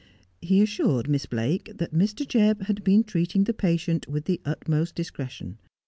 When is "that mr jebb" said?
1.77-2.63